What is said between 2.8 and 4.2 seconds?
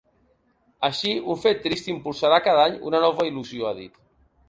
una nova il·lusió, ha dit.